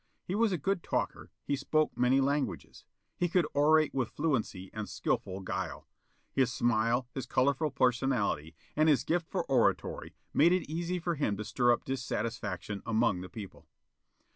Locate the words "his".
6.33-6.51, 7.13-7.27, 8.89-9.03